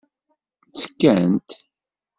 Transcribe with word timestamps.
Ttekkant. 0.71 1.49